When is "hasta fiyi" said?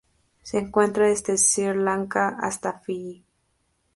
2.41-3.23